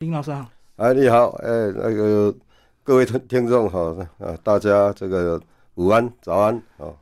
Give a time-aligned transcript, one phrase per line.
[0.00, 2.34] 林老师好，哎，你好，哎，那个
[2.82, 5.38] 各位听听众好，啊，大家这个
[5.74, 6.96] 午安、早安，哦，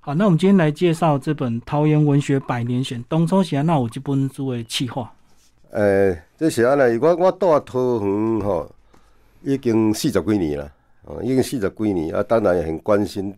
[0.00, 5.14] 好，那我们今天来介绍这本《桃园文学百年选》，东周写那我就本作为企划。
[5.70, 8.68] 诶，这是安尼，我我住桃园吼，
[9.42, 10.72] 已经四十几年了，
[11.04, 13.32] 哦，已经四十几年啊，当然也很关心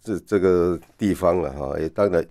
[0.00, 2.24] 这这个地方了哈，也当然。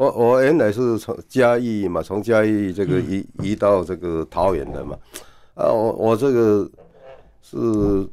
[0.00, 4.96] 我我原来是从嘉义嘛，从嘉义这个移移到这个桃园的嘛，
[5.52, 6.66] 啊，我我这个
[7.42, 8.08] 是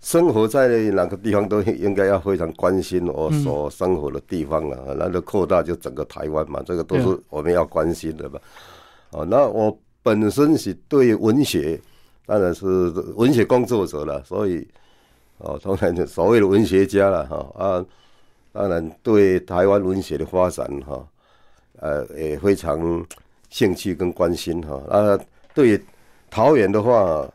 [0.00, 8.38] 生活在哪个地方都应该要非常关心我所生活的地方了，那就扩大就整个台湾嘛，这个都是我们要关心的嘛。
[9.12, 11.80] 哦，那我本身是对文学，
[12.26, 12.66] 当然是
[13.16, 14.68] 文学工作者了，所以
[15.38, 17.86] 哦，当然所谓的文学家了哈啊，
[18.52, 21.02] 当然对台湾文学的发展哈。
[21.80, 23.04] 呃，也非常
[23.48, 24.80] 兴趣跟关心哈。
[24.88, 25.18] 啊，
[25.54, 25.84] 对于
[26.30, 27.26] 桃园的话，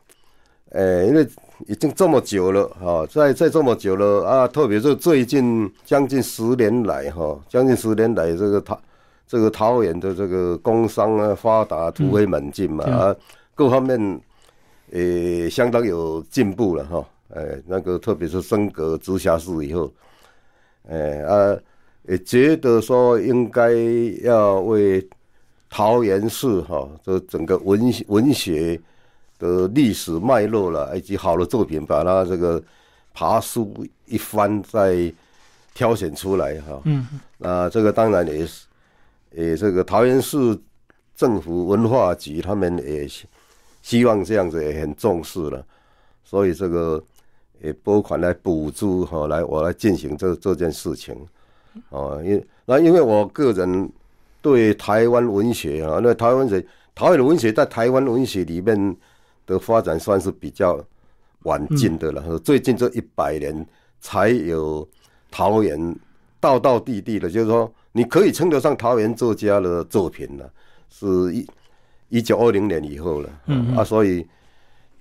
[0.69, 1.27] 呃，因为
[1.67, 8.79] 已经这么久了哈，在在这么久了啊，特别是最近将近十年来哈，将近十年来这个桃
[9.27, 13.15] 这个桃园的这个工商啊发达突飞猛进嘛啊，
[13.55, 14.21] 各方面
[14.91, 17.03] 也相当有进步了哈。
[17.33, 19.91] 哎，那个特别是升格直辖市以后，
[20.87, 21.57] 哎啊。
[22.07, 23.71] 也觉得说应该
[24.21, 25.05] 要为
[25.69, 28.79] 桃园市哈这整个文文学
[29.39, 32.61] 的历史脉络了，以及好的作品，把它这个
[33.13, 35.11] 爬书一番，再
[35.73, 36.79] 挑选出来哈。
[36.85, 37.05] 嗯。
[37.37, 38.65] 那这个当然也是，
[39.31, 40.57] 也这个桃园市
[41.15, 43.07] 政府文化局他们也
[43.81, 45.65] 希望这样子也很重视了，
[46.23, 47.03] 所以这个
[47.61, 51.15] 也拨款来补助哈，来我来进行这这件事情。
[51.89, 53.89] 哦，因那因为我个人
[54.41, 58.95] 对台湾文学啊，那台湾文学、桃园的文学在台湾文学里面
[59.45, 60.79] 的发展算是比较
[61.43, 62.39] 晚近的了。
[62.39, 63.65] 最近这一百年
[63.99, 64.87] 才有
[65.29, 65.95] 桃园
[66.39, 70.49] 道道地地的，就是说你可以称得上桃园作家的作品了，
[70.89, 71.47] 是一
[72.09, 73.29] 一九二零年以后了。
[73.47, 74.25] 嗯啊，所以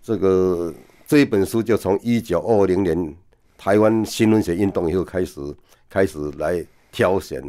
[0.02, 0.72] 这个
[1.06, 3.14] 这一本书就从一九二零年
[3.56, 5.40] 台湾新文学运动以后开始。
[5.90, 7.40] 开始来挑选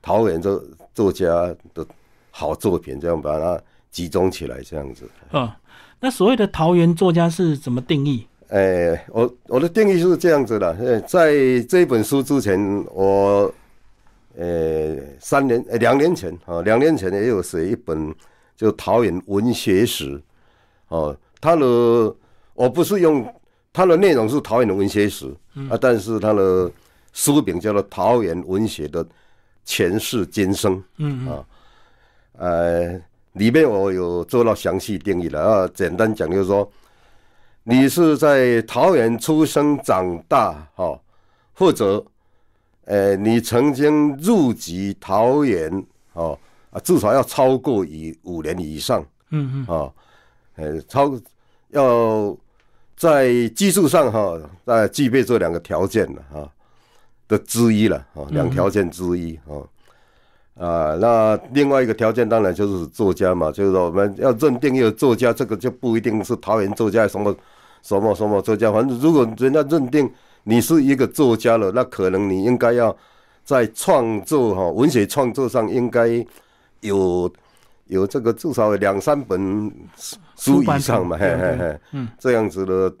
[0.00, 0.62] 桃园这
[0.94, 1.26] 作家
[1.74, 1.84] 的
[2.30, 5.10] 好作品，这样把它集中起来，这样子。
[5.32, 5.50] 嗯，
[5.98, 8.24] 那所谓的桃园作家是怎么定义？
[8.50, 11.00] 诶，我我的定义是这样子的。
[11.00, 11.34] 在
[11.68, 12.60] 这本书之前，
[12.92, 13.52] 我
[14.36, 18.14] 呃三年两年前啊，两年前也有写一本
[18.56, 20.16] 就《桃园文学史》
[20.90, 21.66] 哦，他的
[22.54, 23.26] 我不是用
[23.72, 25.26] 它的内容是桃园的文学史
[25.70, 26.70] 啊，但是它的。
[27.12, 29.04] 书名叫做《桃园文学的
[29.64, 31.44] 前世今生》，嗯啊，
[32.38, 32.92] 呃，
[33.32, 35.70] 里面我有做到详细定义了啊。
[35.74, 36.70] 简单讲就是说，
[37.64, 40.96] 你是在桃园出生长大，哈，
[41.52, 42.00] 或者，
[42.84, 46.38] 呃，你曾经入籍桃园，哦
[46.70, 49.92] 啊，至少要超过以五年以上，嗯嗯啊，
[50.54, 51.12] 呃，超
[51.70, 52.36] 要
[53.00, 56.46] 在技术上哈，呃，具备这两个条件了哈。
[57.26, 59.56] 的之一了啊，两条件之一啊
[60.58, 67.34] 啊，那另外一个条件当然就是作家嘛，就是说我们要认定一个作家，这个就不一定是桃园作家什么
[67.82, 70.12] 什么什么作家，反正如果人家认定
[70.42, 72.94] 你是一个作家了，那可能你应该要
[73.44, 76.08] 在创作哈文学创作上应该
[76.80, 77.32] 有
[77.90, 79.70] 有这个至少两三本
[80.36, 82.94] 书以上嘛，嘿嘿嘿，嗯，这样子的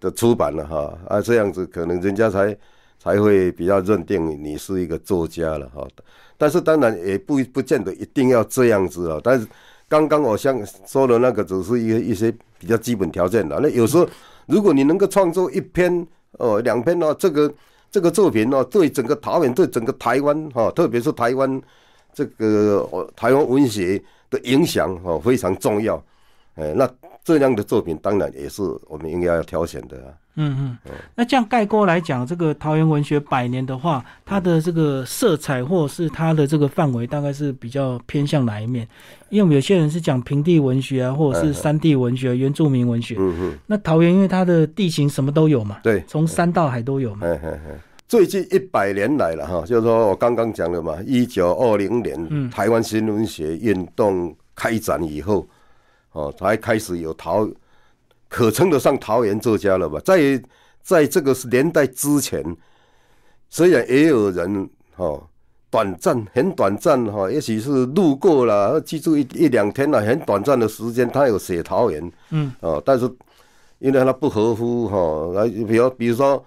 [0.00, 2.56] 的出版了哈啊，这样子可能人家才。
[3.02, 5.84] 才会比较认定你是一个作家了哈，
[6.38, 9.20] 但是当然也不不见得一定要这样子啊。
[9.24, 9.44] 但是
[9.88, 13.58] 刚刚我像说的那个只是一个一些比较基本条件的。
[13.60, 14.08] 那有时候
[14.46, 16.06] 如果你能够创作一篇
[16.38, 17.52] 哦两篇呢，这个
[17.90, 21.60] 这个作品呢，对整个桃园对整个台湾哈，特别是台湾
[22.12, 26.02] 这个台湾文学的影响哦非常重要。
[26.54, 26.88] 哎，那
[27.24, 30.12] 这样的作品当然也是我们应该要挑选的啊。
[30.34, 38.88] 嗯嗯，那这样概括来讲，这个桃园文学百年的话，它的这个色彩或者是它的这个范围，大概是比较偏向哪一面？
[39.28, 43.14] 因为我们有些人是讲平地文学啊，或者是山地文学、原住民文学。
[43.18, 43.58] 嗯嗯。
[43.66, 47.26] 那桃园因为它的地形什么都有嘛，对，从山到海都有嘛。
[47.26, 47.78] 嗯嗯嗯。
[48.12, 55.48] 最近一百年来了哈，就是说我刚刚讲的嘛，一九二零年台湾新文学运动开展以后，
[56.12, 57.48] 哦，才开始有桃。
[58.28, 59.98] 可称得上桃园作家了吧？
[60.04, 60.38] 在
[60.82, 62.44] 在这个年代之前，
[63.48, 65.18] 虽然也有人哈
[65.70, 73.10] 短暂，很短暂哈，也许是路过了，记住一一两天了，很短暂的时间，他有写桃园，嗯，哦，但是
[73.78, 76.44] 因为他不合乎哈，来比如比如说，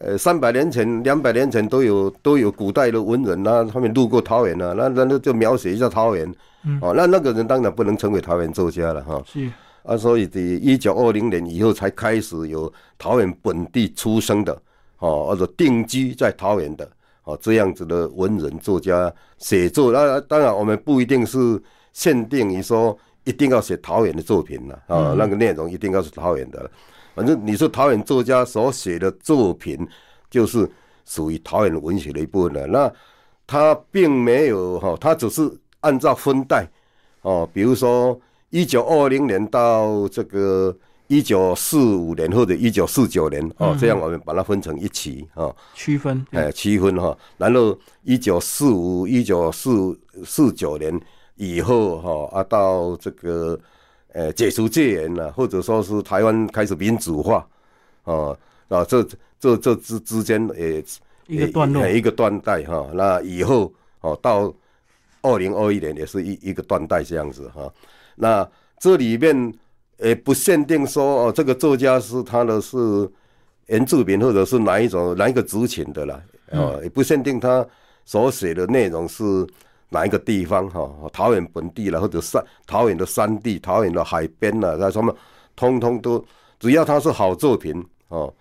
[0.00, 9.50] 呃，三百年前、两百年前都有都有古代的文人啊，他们路过桃园啊，那那那就描写一下桃园，嗯哦，那那个人当然不能成为桃园作家了哈，是，
[9.82, 14.52] 啊，所以的一九二零年以后才开始有桃园本地出生的，
[15.00, 16.88] 哦，或者定居在桃园的。
[17.24, 21.62] 哦，这样子的文人作家写作，那当然我们不一定是
[21.92, 26.70] 限定于说一定要写桃园的作品了啊，那个内容一定要是桃园的。
[27.20, 29.86] 反正你说桃园作家所写的作品，
[30.30, 30.66] 就是
[31.04, 32.66] 属于桃园文学的一部分了。
[32.66, 32.90] 那
[33.46, 36.66] 他并没有哈，他只是按照分代
[37.20, 38.18] 哦，比如说
[38.48, 40.74] 一九二零年到这个。
[41.12, 47.18] 一九四五年或者一九四九年哦，这样我们把它分成一期哦，区分哎区分哈。
[47.36, 51.00] 然后一九四五、一九四四九年
[51.34, 53.58] 以后哈啊，到这个
[54.12, 57.46] 呃解除戒严了，或者说是台湾开始民主化
[58.04, 58.36] 啊
[58.68, 59.02] 啊，这
[59.38, 60.84] 这这之之间也
[61.26, 62.90] 一个段落，一个断代哈。
[62.94, 64.52] 那以后哦，到
[65.22, 67.72] 二零二一年也是一一个断代这样子哈。
[68.14, 68.48] 那
[68.78, 69.52] 这里面。
[70.02, 73.06] 也不限定说哦，这个作家是他的是
[73.66, 76.22] 原住民，或者是哪一种哪一个族群的啦，
[76.52, 77.66] 哦，也不限定他
[78.06, 79.46] 所写的内容是
[79.90, 85.14] 哪一个地方哈，桃园本地了，或者山桃园的山地、桃园的海边了，那什么，
[85.54, 86.24] 通通都
[86.58, 88.32] 只要它是好作品哦，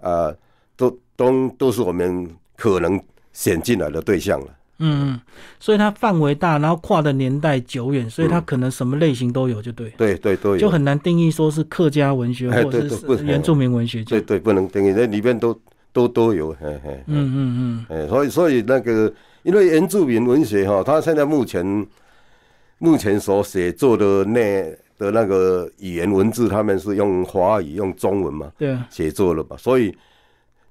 [0.00, 0.32] 啊，
[0.76, 3.02] 都都都是我们可能
[3.32, 4.46] 选进来的对象了。
[4.80, 5.20] 嗯，
[5.58, 9.90] 所以它范围大，然后跨的年代久远，所以它可能什么类型都有，就对。
[9.96, 14.04] 对对都有，就很难定义说是客家文学或者是原住民文学。
[14.04, 15.58] 对对，不能定义，那里面都
[15.92, 16.50] 都都有。
[16.60, 17.02] 嘿嘿。
[17.06, 18.04] 嗯嗯嗯。
[18.04, 19.12] 哎，所以所以那个，
[19.42, 21.86] 因为原住民文学哈，他现在目前
[22.78, 24.64] 目前所写作的那
[24.98, 28.52] 的那个语言文字，他们是用华语、用中文嘛？
[28.58, 28.76] 对。
[28.90, 29.56] 写作了嘛？
[29.56, 29.96] 所以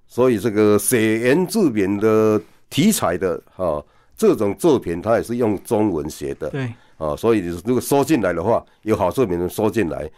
[0.08, 3.84] 所以这个写原住民的题材的哈。
[4.20, 10.10] 这种作品他也是用中文写的，对，啊，所以如果收进来的话，有好作品能收进来，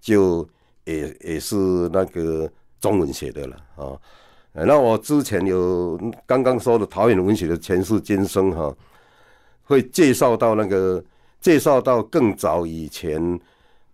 [0.00, 0.48] 就
[0.84, 1.56] 也也是
[1.92, 2.48] 那个
[2.80, 3.98] 中文写的了啊。
[4.52, 8.74] 那我之前有刚刚说的桃园文学的前世今生哈，
[9.62, 11.02] 会介绍到那个
[11.40, 13.40] 介绍到更早以前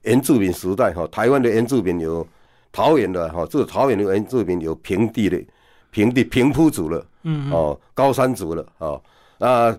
[0.02, 2.26] 原住民时代哈，台湾的原住民有
[2.72, 5.42] 桃园的哈，这个桃园的原住民有平地的
[5.90, 9.00] 平地平铺族了，嗯，哦，高山族了啊。
[9.38, 9.78] 那，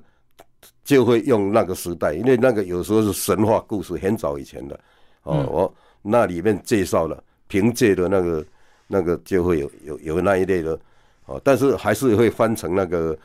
[0.83, 4.79] 就会用那个时代，因为那个有时候是神话故事，很早以前的
[5.23, 5.45] 哦。
[5.49, 8.45] 我那里面介绍了凭借的那个
[8.87, 10.79] 那个就会有有有那一类的
[11.25, 13.17] 哦，但是还是会翻成那个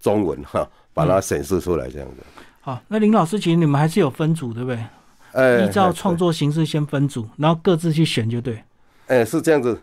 [0.00, 2.24] 中文哈，把它显示出来这样的。
[2.60, 4.84] 好，那林老师，其实你们还是有分组对不对？
[5.32, 8.62] 哎，依照创作形式先分组，然后各自去选就对。
[9.06, 9.78] 哎，是这样子，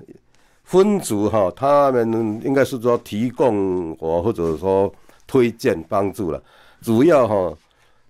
[0.63, 4.93] 分组哈，他们应该是说提供我或者说。
[5.31, 6.41] 推荐帮助了，
[6.81, 7.55] 主要哈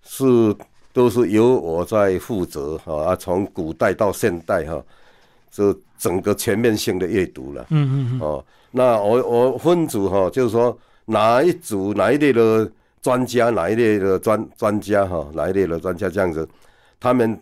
[0.04, 0.56] 是
[0.94, 4.82] 都是由我在负责哈啊，从古代到现代哈，
[5.52, 7.68] 这整个全面性的阅读了。
[7.70, 8.20] 嗯嗯嗯。
[8.22, 10.76] 哦，那我我分组哈，就是说
[11.06, 12.68] 哪一组哪一类的
[13.04, 16.50] 专家，哪一类的专专家哈，哪一类的专家这样子，
[17.00, 17.40] 他们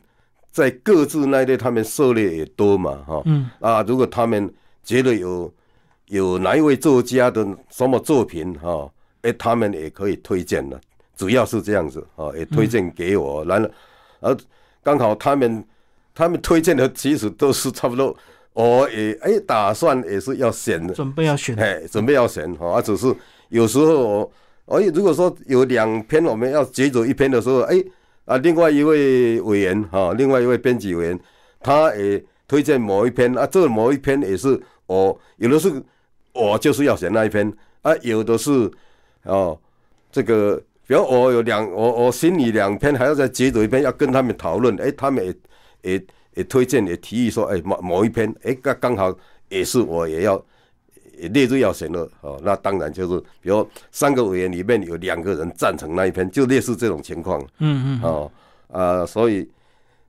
[0.52, 3.22] 在各自那一类，他们涉猎也多嘛哈。
[3.24, 3.50] 嗯。
[3.62, 5.54] 啊，如果他们觉得有
[6.08, 8.92] 有哪一位作家的什么作品哈。
[9.24, 10.80] 哎，他们也可以推荐的，
[11.18, 13.70] 主要是这样子啊，也推荐给我，然后，
[14.20, 14.38] 而
[14.84, 15.66] 刚好他们
[16.14, 18.16] 他们推荐的其实都是差不多，
[18.58, 23.14] 我也哎打算也是要选的，准备要选，哎，准备要选哈，只是
[23.50, 24.32] 有时候
[24.66, 27.84] 我，哎，如果说有两篇我们要截走一篇的时候，哎
[28.26, 31.20] 啊，另外一位委员哈，另外一位编辑委员，
[31.62, 35.72] 他也推荐某一篇啊，这某一篇也是我有的是
[36.34, 38.72] 我就是要选那一篇啊，有的是。
[39.24, 39.60] 哦，
[40.10, 40.56] 这个，
[40.88, 44.74] 比如我有两，我我心里两篇，还要再接走一篇，要跟他们讨论。
[44.78, 45.36] 哎，他们也
[45.82, 46.06] 也
[46.38, 49.14] 也推荐，也提议说，哎，某某一篇，哎，刚刚好
[49.50, 50.42] 也是我也要
[51.32, 52.08] 列入要选的。
[52.22, 57.42] 哦，那当然就是，比如三个委员里面有两个人赞成那一篇，就类似这种情况。
[57.58, 58.02] 嗯嗯。
[58.04, 58.32] 哦
[58.68, 59.50] 啊，所以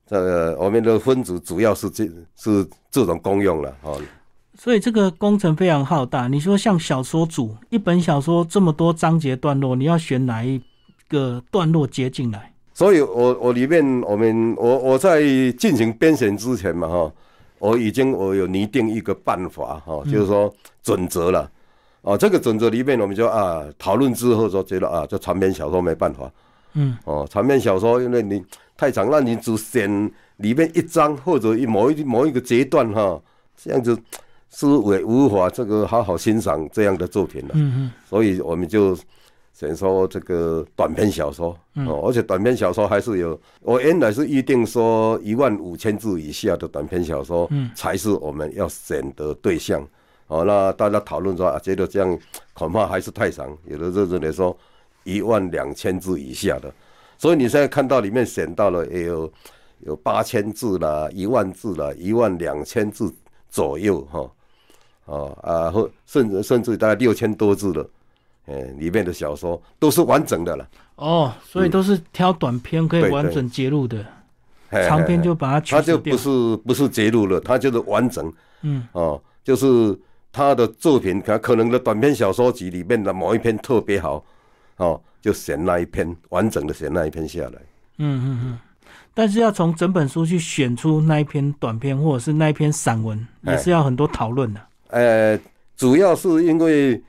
[0.07, 2.05] 这个我们的分组主要是这
[2.37, 3.75] 是这种功用了。
[3.83, 3.99] 哦。
[4.59, 6.29] 所以这个工程非常浩大。
[6.29, 10.61] 你说像小说组，一本小说这么多章节段落，你要选哪一
[11.09, 12.53] 个段落接进来？
[12.79, 15.21] 所以我我里面我们我我在
[15.59, 17.13] 进行编选之前嘛哈，
[17.59, 21.51] 我已经我有拟定一个办法哈，就是说准则了。
[22.03, 26.31] 哦，这个准则里面，我们就啊讨论之后就觉得啊，这长篇小说没办法。
[26.75, 28.41] 嗯，哦，长篇小说因为你
[28.77, 33.21] 太长，那你只选里面一章或者一某一某一个阶段哈，
[33.61, 33.99] 这样子
[34.51, 37.55] 是为无法这个好好欣赏这样的作品了。
[37.55, 38.97] 嗯嗯，所以我们就
[39.59, 41.59] 选说这个短篇小说。
[41.75, 49.85] 哦，而且短篇小说还是有，我原来是预定说一万五千字以下的短篇小说，嗯，才是我们要选的对象。
[50.29, 52.17] 哦，那大家讨论说啊，觉得这样
[52.53, 54.57] 恐怕还是太长，有的认为说
[55.03, 56.73] 一万两千字以下的，
[57.17, 59.33] 所以你现在看到里面选到了也有
[59.81, 63.13] 有八千字啦，一万字啦，一万两千字
[63.49, 64.31] 左右哈，
[65.07, 67.89] 哦啊或甚至甚至大概六千多字的，
[68.49, 70.69] 哎，里面的小说都是完整的了。
[70.97, 74.05] 哦，所以都是挑短篇可以完整揭露的，
[74.71, 76.17] 嘿长篇就把它取它就不。
[76.17, 79.97] 是不是揭露了，它就是完整嗯哦，就是
[80.33, 84.25] 他的作品，他可能的短篇小说集里面的某一篇特别好，
[84.79, 87.53] 哦，就选那一篇完整的选那一篇下来。
[87.99, 88.59] 嗯嗯嗯。
[89.15, 94.61] 但是要从整本书去选出那一篇短篇或者是那一篇散文，哎也是要很多讨论的。
[94.89, 95.39] 呃，
[95.77, 97.03] 主要是因为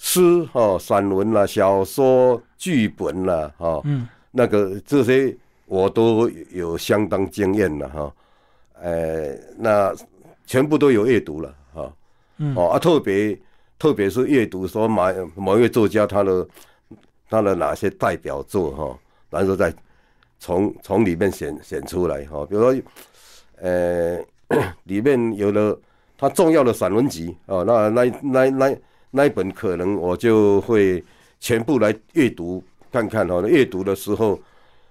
[0.00, 5.36] 诗哈、散文啦、小说、剧本啦，哈、嗯那个这些
[5.66, 8.14] 我都有相当经验了哈。
[8.80, 9.92] 呃，那
[10.46, 11.92] 全部都有阅读了哈。
[12.36, 13.36] 嗯哦啊，特别
[13.76, 15.02] 特别是阅读说某
[15.34, 16.48] 某一位作家他的
[17.28, 18.98] 他的哪些代表作哈，
[19.30, 19.74] 然后再
[20.38, 22.82] 从从里面选选出来哈，比如说
[23.56, 24.16] 呃
[24.84, 25.76] 里面有了
[26.16, 28.76] 他重要的散文集哦，那那那那
[29.10, 31.02] 那一本可能我就会
[31.40, 32.62] 全部来阅读
[32.92, 33.40] 看看哈。
[33.46, 34.38] 阅读的时候，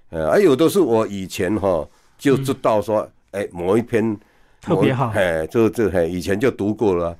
[0.09, 4.17] 呃，还有的是我以前哈就知道说，哎、某一篇
[4.61, 7.17] 特别好哎，这这嘿以前就读过了，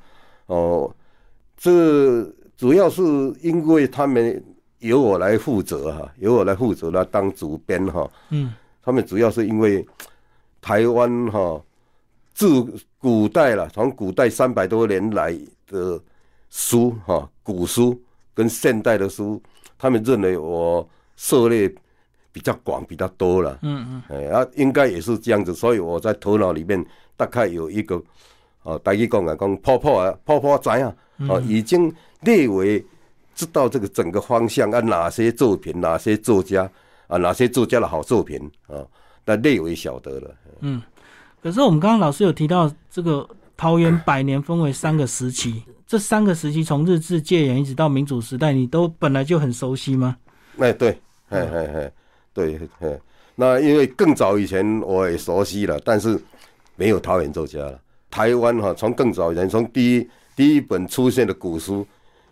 [0.48, 0.94] 哦，
[1.58, 2.24] 这
[2.56, 3.04] 主要是
[3.42, 4.44] 因为他们
[4.80, 9.86] 由我来负责哈，由我来负责来当主编哈，嗯他们主要是因为
[10.62, 11.62] 台湾哈，
[12.34, 12.66] 自
[12.98, 15.38] 古代了，从古代三百多年来
[15.68, 16.00] 的
[16.50, 18.00] 书哈，古书
[18.34, 19.42] 跟现代的书，
[19.78, 21.74] 他们认为我涉猎
[22.32, 23.58] 比较广，比较多了。
[23.62, 26.84] 嗯嗯哎，啊，应该也是这样子，所以我在头脑里面
[27.16, 28.02] 大概有一个，
[28.64, 30.96] 哦，大家讲啊，讲泡泡啊，泡泡仔啊，
[31.30, 32.84] 哦，已经列为
[33.36, 36.70] 知道这个整个方向啊，哪些作品，哪些作家
[37.08, 38.86] 啊，哪些作家的好作品啊，
[39.26, 40.36] 那列为晓得了。
[40.62, 40.82] 嗯。
[41.40, 43.26] 可是我们刚刚老师有提到这个
[43.56, 50.18] 桃园百年分为三个时期，这三个时期从日治戒严一直到民主时代，你都本来就很熟悉吗？
[50.60, 50.92] 哎，对，
[51.30, 51.92] 嘿嘿嘿，
[52.34, 53.00] 对，嘿，
[53.36, 56.20] 那因为更早以前我也熟悉了，但是
[56.76, 57.80] 没有桃园作家了。
[58.12, 61.88] 台湾哈，从更早以前，从第一第一本出现的古书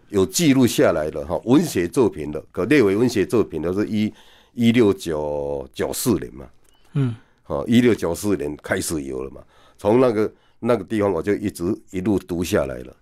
[0.09, 4.13] 有记录下来的哈，文学作品的，可列为文学作品的是一
[4.53, 6.45] 一六九九四年嘛，
[6.93, 7.15] 嗯。
[7.47, 9.39] 哦，一六九四年开始有了嘛，
[9.77, 12.95] 从那个那个地方我就一直一路读下来了，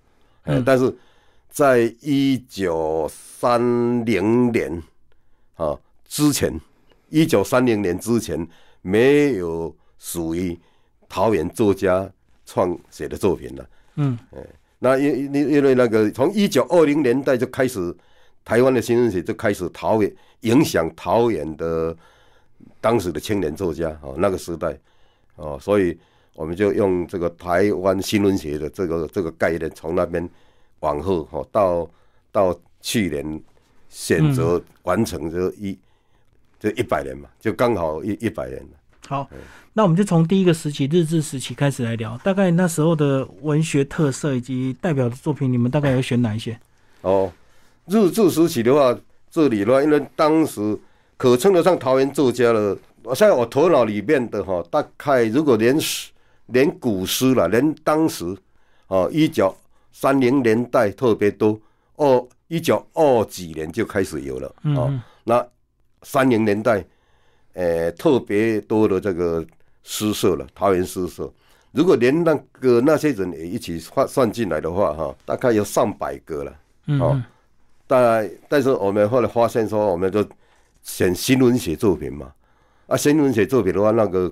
[0.43, 0.93] 哎、但是
[1.49, 4.83] 在一九三零年
[5.55, 6.59] 啊之前，
[7.09, 8.47] 一九三零年之前
[8.81, 10.57] 没有属于
[11.07, 12.09] 桃园作家
[12.45, 13.69] 创写的作品了。
[13.95, 14.17] 嗯
[14.79, 17.95] 那因因因为那个从一九二零年代就开始，
[18.43, 21.95] 台湾的新闻学就开始桃园影响桃园的
[22.81, 24.77] 当时的青年作家哦，那个时代
[25.37, 25.97] 哦，所以
[26.33, 30.27] 我们就用这个台湾新闻学的这个这个概念，从那边
[30.79, 31.89] 往后哦，到
[32.31, 33.41] 到去年
[33.89, 35.77] 选择完成这一
[36.59, 38.69] 这一百年嘛，就刚好一一百年了。
[39.07, 39.29] 好，
[39.73, 46.57] 那我们就从第一个时期日治时期开始来聊，大概那时候的文学特色以及代表的作品，你们大概有选哪一些？
[47.01, 47.31] 哦，
[47.87, 48.97] 日治时期的话，
[49.29, 50.79] 这里的话，因为当时
[51.17, 52.77] 可称得上桃园作家了。
[53.03, 56.09] 我现在我头脑里面的哈，大概如果连诗
[56.47, 58.25] 连古诗了，连当时
[58.87, 59.55] 哦，一九
[59.91, 61.59] 三零年代特别多，
[61.95, 64.87] 哦，一九二几年就开始有了哦。
[64.89, 65.45] 嗯那
[66.01, 66.83] 三零年代，
[67.53, 69.45] 呃，特别多的这个
[69.83, 71.31] 诗社了，桃园诗社。
[71.71, 76.53] 如果连那个那些人也一起算算进来的话，哈，大概有上百个了。
[76.87, 77.23] 嗯哦嗯
[77.87, 80.27] 但但是我们后来发现说，我们就
[80.83, 82.33] 选新文学作品嘛。
[82.87, 84.29] 啊，新文学作品的话，那个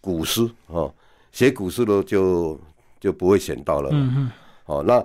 [0.00, 0.92] 古诗哦，
[1.36, 2.58] 写古诗的就
[2.98, 3.90] 就不会选到了。
[3.92, 4.30] 嗯嗯。
[4.64, 5.04] 哦，那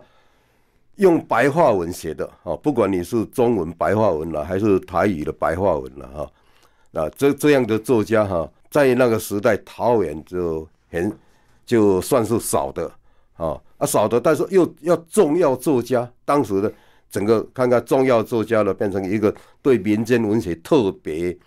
[0.96, 6.32] 用白话文写的哦，不管你是中文白话文了，还是台语的白话文了，哈、
[6.92, 11.14] 那这这样的作家哈、在那个时代桃园就很
[11.66, 12.90] 就算是少的
[13.36, 16.74] 啊啊少的，但是又要重要作家，当时的
[17.10, 21.38] 整个看看重要作家了，变成一个对民间文学特别，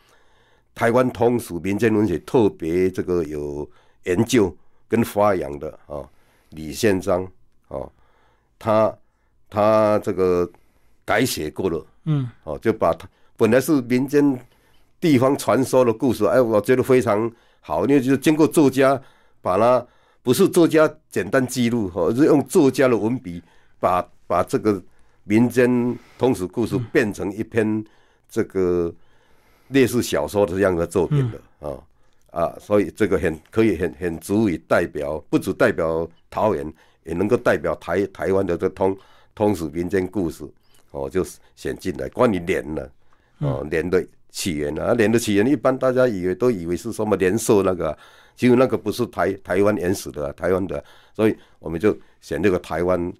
[0.75, 3.67] 台湾通俗民间文学特别这个有
[4.05, 4.55] 研究
[4.89, 6.03] 跟发扬的啊，
[6.51, 7.27] 李宪章
[7.69, 7.91] 哦，
[8.59, 8.95] 他
[9.51, 10.49] 他这个
[11.05, 14.39] 改写过了，嗯，哦，就把他本来是民间
[15.01, 19.01] 地方传说的故事，哎，我觉得非常好，因为就是经过作家
[19.43, 19.87] 把它
[20.23, 23.43] 不是作家简单记录，哈，而是用作家的文笔
[23.81, 24.83] 把把这个
[25.25, 27.85] 民间通俗故事变成一篇
[28.29, 28.93] 这个
[29.69, 31.77] 类似小说的这样的作品的啊
[32.35, 36.75] 啊，所以这个很可以很很足以代表，不只代表桃园，
[37.05, 38.97] 也能够代表台台湾的这通
[39.37, 40.45] 通史民间故事，
[40.91, 41.25] 哦，就
[41.55, 42.89] 选进来关于莲呢，
[43.39, 47.99] 哦，莲的起源啊，莲的起源一般大家以为都以为是什么莲寿那个啊，
[48.35, 50.83] 其实那个不是台台湾原始的啊、台湾的，
[51.15, 53.13] 所以我们就选这个台湾，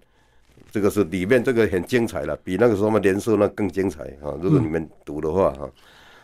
[0.71, 4.35] 这个是里面这个很精彩了，比那个什么莲寿那更精彩啊！
[4.41, 5.71] 如果你们读的话哈，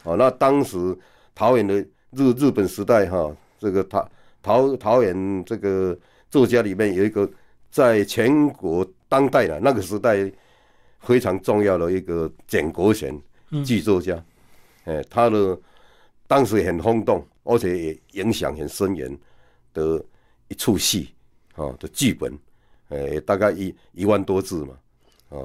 [0.04, 0.94] 哦，那当时
[1.34, 4.10] 桃园的日日本时代哈，这个桃
[4.42, 5.98] 桃桃园这个
[6.30, 7.30] 作家里面有一个
[7.70, 10.32] 在全国当代的那个时代
[11.00, 13.20] 非常重要的一个简国贤
[13.66, 14.24] 剧作家，
[14.84, 15.58] 哎，他的
[16.28, 19.18] 当时很轰动，而且也影响很深远
[19.74, 20.04] 的
[20.50, 21.14] 一出戏
[21.56, 22.38] 啊的剧本，
[22.90, 24.78] 呃，大概一一万多字嘛，
[25.30, 25.38] 啊，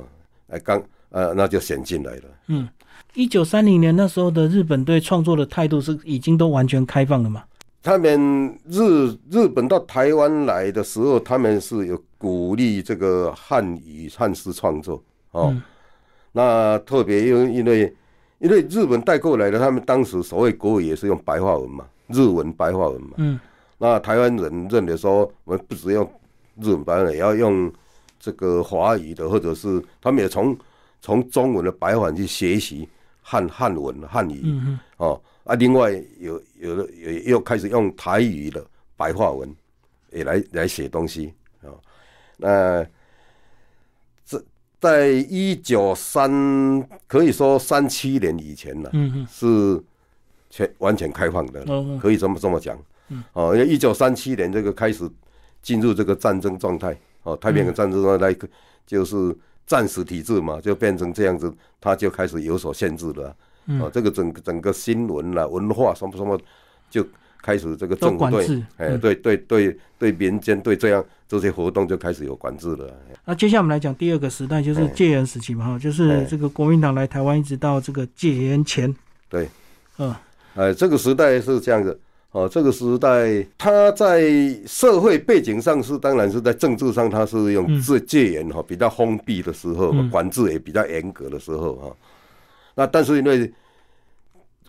[0.49, 2.23] 哎刚呃那就选进来了。
[2.49, 2.69] 嗯，
[3.15, 7.45] 一九三零年那时候的日本对创作的态度是已经都完全开放了嘛？
[7.83, 15.51] 他们日日本到台湾来的时候，他们是有鼓励这个汉语汉诗创作哦。
[15.53, 15.63] 嗯
[16.33, 17.97] 那特别因为因为
[18.41, 23.13] 因为日本带过来的，他们当时所谓国语也是用白话文嘛，日文白话文嘛。
[23.17, 23.41] 嗯
[23.79, 26.07] 那台湾人认为说，我们不只用
[26.61, 27.73] 日文白话文，也要用
[28.21, 30.55] 这个华语的，或者是他们也从
[31.07, 32.89] 从中文的白话文去学习
[33.23, 34.43] 汉汉文汉语。
[34.97, 39.49] 哦啊，另外有有的也又开始用台语的白话文
[40.11, 41.33] 也来来写东西
[41.63, 41.81] 啊、哦。
[42.37, 42.85] 那
[44.25, 44.45] 这
[44.81, 46.29] 在一九三
[47.07, 48.91] 可以说三七年以前呢，
[49.31, 49.81] 是
[50.51, 51.65] 全完全开放的
[52.01, 52.77] 可以这么这么讲。
[53.33, 55.09] 哦，因为一九三七年这个开始
[55.63, 58.35] 进入这个战争状态，哦，太平洋战争状态
[58.85, 59.15] 就是
[59.67, 63.29] 战时体制嘛，就变成这样子，他就开始有所限制了。
[63.81, 63.91] 啊。
[63.93, 66.41] 这个整个整个新闻啦、文化什么什么，
[66.89, 67.05] 就
[67.43, 69.01] 开始这个都政府对管制，哎、嗯。
[69.01, 72.89] 对对对对民间对这样这些活动就开始有管制了。
[73.25, 74.87] 那接下来我们来讲第二个时代，就是哎。
[74.89, 76.25] 戒严时期嘛，哈，就是哎。
[76.25, 78.95] 这个国民党来台湾一直到这个戒严前，
[79.29, 79.49] 对，
[79.99, 80.15] 嗯。
[80.55, 81.99] 哎，这个时代是这样子。
[82.33, 84.21] 哦，这个时代，他在
[84.67, 91.97] 社会背景上是，当然是在政治上，他是用自戒戒严哈，比较封闭的时候，嗯管制也比较严格的时候哈。
[92.75, 93.51] 那但是因为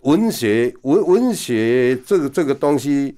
[0.03, 3.17] 文学文文学这个这个东西，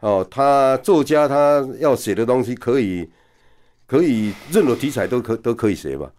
[0.00, 3.08] 哦，他作家他要写的东西可以
[3.86, 6.10] 可以任何题材都可都可以写嘛，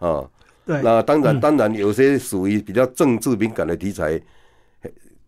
[0.00, 0.28] 啊，
[0.66, 4.20] 对，那当然嗯当然有些属于比较政治敏感的题材，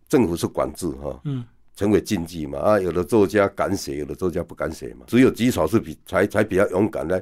[0.09, 1.17] 政府是管制哈。
[1.23, 7.21] 嗯成为禁忌嘛啊，有的作家敢写，有的作家不敢写嘛，只有极少是比才才比较勇敢来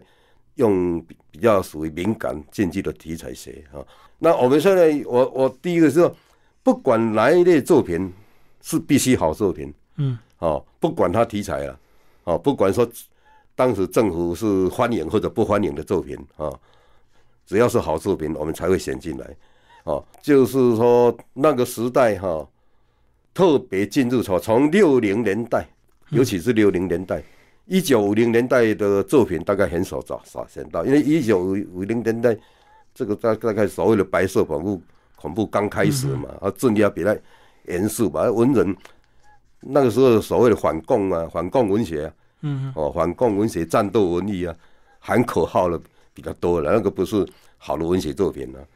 [0.56, 3.82] 用比比较属于敏感禁忌的题材写啊。
[4.20, 6.16] 那我们现在，我我第一个是说，
[6.62, 8.14] 不管哪一类作品
[8.62, 11.80] 是必须好作品嗯哦，不管它题材啊，
[12.26, 12.88] 哦，不管说
[13.56, 16.52] 当时政府是欢迎或者不欢迎的作品啊，
[17.46, 19.36] 只要是好作品，我们才会选进来。
[19.84, 22.48] 哦，就是说那个时代哈、
[23.34, 25.68] 特别进入从从六零年代，
[26.10, 27.22] 尤其是六零年代，
[27.66, 32.38] 一九五零年代的作品大概很少找少见到，因为一九五零年代
[32.94, 34.82] 这个大大概所谓的白色恐怖
[35.16, 37.16] 恐怖刚开始嘛，啊，镇压比较
[37.68, 38.76] 严肃吧，文人
[39.62, 44.56] 那个时候所谓的反共啊，反共文学啊，嗯哦，反共文学、战斗文艺啊，
[45.00, 45.80] 喊口号的
[46.14, 47.26] 比较多了，那个不是
[47.58, 48.68] 好的文学作品了、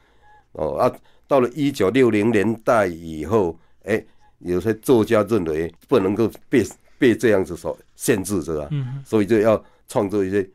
[0.53, 0.91] 哦啊，
[1.27, 4.01] 到了一九六零年代以后，哎、
[4.39, 6.65] 有些作家认为不能够被
[6.97, 10.47] 被这样子所限制着啊，嗯所以就要创作一些，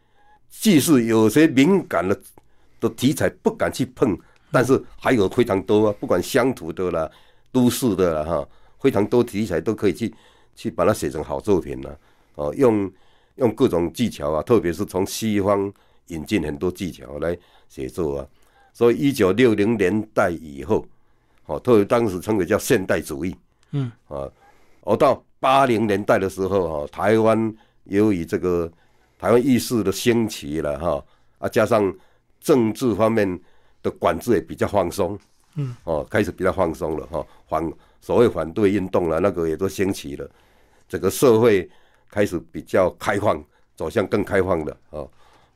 [0.50, 2.18] 即使有些敏感的
[2.80, 4.18] 的题材不敢去碰，
[4.50, 7.10] 但是还有非常多啊，不管乡土的啦、
[7.50, 8.48] 都市的啦哈，
[8.80, 10.14] 非常多题材都可以去
[10.54, 11.98] 去把它写成好作品了。
[12.34, 12.90] 哦，用
[13.36, 15.72] 用各种技巧啊，特别是从西方
[16.08, 17.36] 引进很多技巧来
[17.68, 18.26] 写作啊。
[18.72, 20.86] 所以一九六零年代以后，
[21.46, 23.36] 哦，特别当时称为叫现代主义
[23.72, 24.30] 嗯啊。
[24.84, 27.54] 而到八零年代的时候，哦，台湾
[27.84, 28.70] 由于这个
[29.18, 31.04] 台湾意识的兴起了哈，
[31.38, 31.94] 啊，加上
[32.40, 33.40] 政治方面
[33.82, 35.18] 的管制也比较放松，
[35.56, 40.28] 嗯，哦，开始比较放松了哈，反所谓反对运动了，那个也都兴起了，
[40.88, 41.68] 整个社会
[42.08, 43.42] 开始比较开放，
[43.76, 45.06] 走向更开放的啊。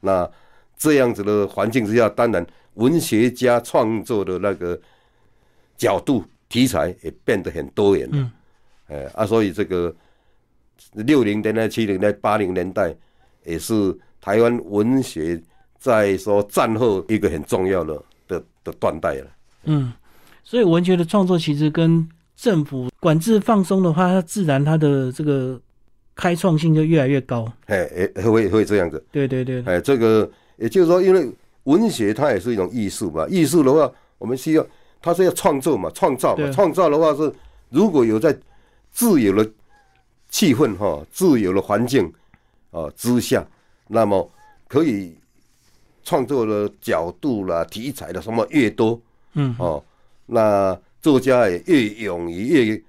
[0.00, 0.30] 那
[0.76, 4.80] 这样子的环境之下，当然文学家创作的那个
[5.76, 8.16] 角度、题材也变得很多元了。
[8.16, 8.30] 嗯，
[8.88, 9.94] 哎啊，所以这个
[10.92, 12.94] 六零年代、七零年代、八零年代，
[13.44, 15.40] 也是台湾文学
[15.78, 19.26] 在说战后一个很重要的的的断代了。
[19.64, 19.92] 嗯，
[20.44, 25.60] 所以文学的创作其实跟政府管制放松的话，它自然它的这个
[26.14, 27.50] 开创性就越来越高。
[27.66, 29.04] 哎，哎，会会这样子。
[29.10, 31.30] 对对对，哎，这个也就是说，因为
[31.64, 34.66] 文学它也是一种艺术嘛，艺术的话，我们需要
[35.06, 37.32] 它是要创作嘛，创造嘛对，创造的话是
[37.68, 38.36] 如果有在
[38.90, 39.48] 自由的
[40.28, 42.12] 气氛哈、自由的环境
[42.72, 43.46] 啊之下，
[43.86, 44.28] 那么
[44.66, 45.16] 可以
[46.02, 49.00] 创作的角度啦、题材的什么越多
[49.34, 49.80] 嗯，哦，
[50.26, 52.82] 那作家也越勇于越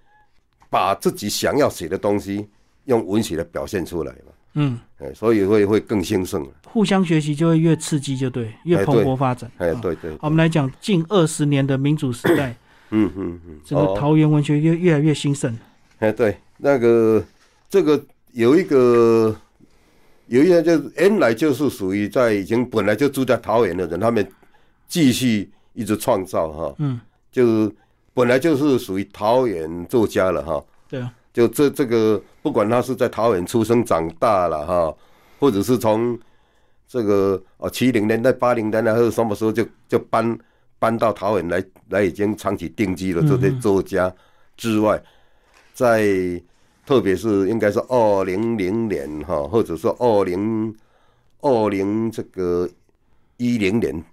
[0.71, 2.49] 把自己想要写的东西
[2.86, 6.49] 用文学的表现出来嘛，嗯，哎，所以会会更兴盛了。
[6.65, 9.49] 互相学习就会越刺激，就对，越蓬勃发展。
[9.57, 12.55] 哎，啊对对，我们来讲近二十年的民主时代，
[12.89, 15.55] 嗯嗯嗯，整个桃园文学越越来越兴盛。
[15.99, 17.23] 哎对，那个
[17.69, 19.36] 这个有一个
[20.27, 24.27] 有一个就是原来就是属于在已经本来就住在桃园的人，他们
[24.88, 26.99] 继续一直创造哈，嗯，
[27.31, 27.71] 就是
[28.13, 34.97] 本来就是属于桃园作家了哈，对啊，就这这个不管他是在桃园出生长大了哈，
[35.39, 36.17] 或者是从
[36.88, 40.36] 这个哦七零年代八零年代或者什么时候就就搬
[40.80, 44.12] 搬到桃园来来已经长期定居了这些作家
[44.56, 45.00] 之外，
[45.76, 46.02] 在
[46.88, 50.76] 特别是应该是二零零年哈，或者是二零
[51.41, 52.67] 二零这个
[53.38, 54.04] 一零年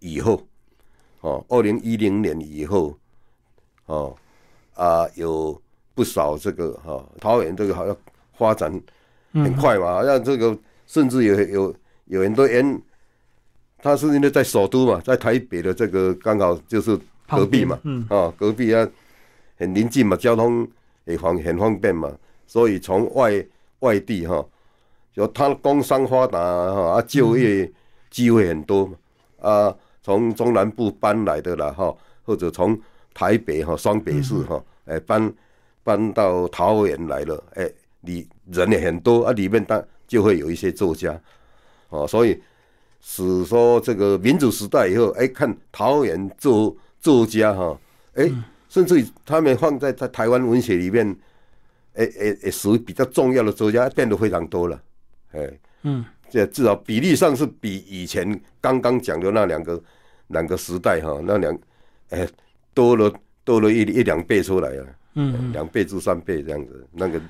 [0.00, 0.44] 以后，
[1.20, 2.98] 哦，二零一零年以后，
[3.86, 4.16] 哦
[4.74, 5.56] 啊有
[5.94, 7.96] 不少这个哈、桃园这个好像
[8.36, 8.72] 发展
[9.32, 11.74] 很快嘛，好像这个甚至有有
[12.06, 12.82] 有很多人，
[13.78, 18.04] 他是因为在首都嘛，在台北的这个刚好就是隔壁嘛，嗯。
[18.10, 18.86] 啊，隔壁啊
[19.56, 20.68] 很临近嘛，交通
[21.04, 22.12] 也方很方便嘛，
[22.46, 23.46] 所以从外
[23.80, 24.44] 外地哈，
[25.12, 27.70] 就他工商发达哈，啊就业
[28.10, 28.96] 机会很多嘛，
[29.40, 32.78] 啊从中南部搬来的啦哈，或者从
[33.14, 35.32] 台北哈双北市哈，哎搬
[35.84, 37.70] 搬到桃园来了，哎
[38.00, 41.16] 里人也很多啊，里面当就会有一些作家，
[41.90, 42.42] 哦，所以
[43.00, 47.78] 使说这个民主时代以后，哎看桃园作作家哈，
[48.14, 48.28] 哎。
[48.66, 51.08] 甚至于他们放在在台湾文学里面，
[51.94, 54.82] 哎哎哎，属于比较重要的作家变得非常多了，
[55.30, 55.48] 哎，
[55.82, 58.28] 嗯，这至少比例上是比以前
[58.60, 59.80] 刚刚讲的那两个
[60.26, 61.56] 两个时代哈，那两
[62.10, 62.26] 哎
[62.72, 67.20] 多了多了一一两倍出来了，嗯，两倍至三倍这样子，那个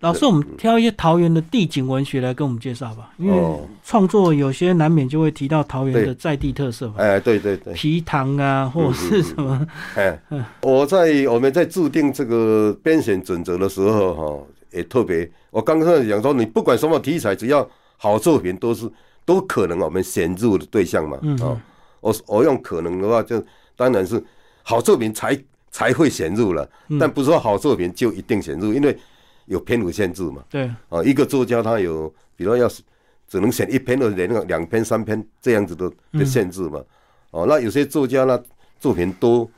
[0.00, 9.66] 老师，我们挑一些桃园的地景文学来跟我们介绍吧，因为哦创作有些难免就会提到桃园的在地特色嘛，哎，对对对，皮糖啊，或者是什么，
[9.96, 10.18] 哎，
[10.62, 18.88] 我在我们在制定这个编选准则的时候，哈，也特别，我刚刚讲说，你不管什么题材，只要好作品，都是
[19.24, 21.18] 都可能我们选入的对象嘛。
[21.22, 21.36] 嗯。
[21.42, 21.60] 哦，
[22.00, 23.44] 我我用可能的话，就
[23.74, 24.22] 当然是
[24.62, 25.36] 好作品才
[25.78, 28.98] 才会选入了，但不是说好作品就一定选入，因为
[29.46, 30.42] 有篇幅限制嘛。
[30.50, 32.82] 对，啊，一个作家他有，比如要是
[33.28, 36.82] 只能选一篇或者两两篇、三篇这样子的的限制嘛。
[37.30, 38.42] 哦，那有些作家呢
[38.80, 39.48] 作品多，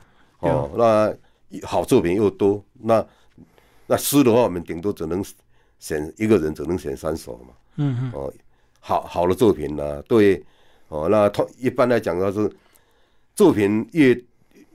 [0.40, 3.02] 哦，那好作品又多，那
[3.86, 5.24] 那诗的话，我们顶多只能
[5.78, 7.54] 选一个人只能选三首嘛。
[7.76, 8.30] 嗯嗯，哦，
[8.78, 10.44] 好好的作品呢、对，
[10.88, 12.50] 哦，那通一般来讲的是
[13.34, 14.14] 作品越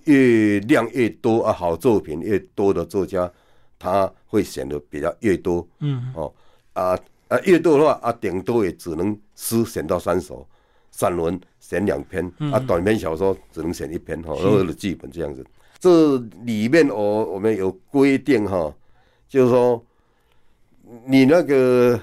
[0.05, 3.31] 越量越多啊，好作品越多的作家，
[3.77, 5.67] 他会选的比较越多。
[5.79, 6.33] 嗯，哦
[6.73, 10.47] 啊啊，越多的话啊，顶多也只能诗选到三首，
[10.91, 15.45] 散文选两篇，啊，短篇小说只能选一篇哈，或者剧本这样子。
[15.79, 18.73] 这里面我我们有规定哈，
[19.27, 19.83] 就是说
[21.05, 21.99] 你那个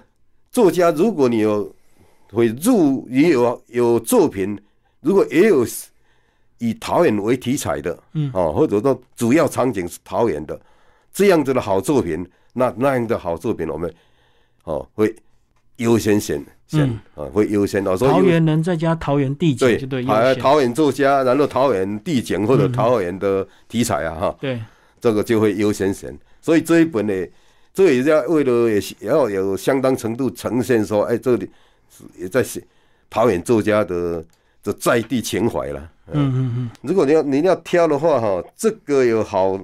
[0.50, 1.74] 作家，如果你有
[2.32, 4.60] 会入，也有有作品，
[5.00, 5.64] 如果也有
[6.62, 10.58] 以桃园为题材的，嗯，哦，或者说主要场景是桃园的，
[11.12, 13.92] 这样子的好作品，那那样的好作品，我们
[14.62, 15.12] 哦会
[15.78, 24.62] 优先选选啊，会优先桃园人再加桃园地景，对桃桃园作家，然后桃园地景或者桃园的题材啊，哈，对，
[25.00, 26.16] 这个就会优先选。
[26.40, 27.12] 所以这一本呢，
[27.74, 31.50] 这也要为了也也要有相当程度呈现说，哎，这里
[31.90, 32.62] 是也在写
[33.10, 34.24] 桃园作家的
[34.62, 35.90] 的在地情怀了。
[36.08, 36.52] 嗯嗯。
[36.56, 39.58] 嗯，如果你要你要挑的话，哈，这个有好，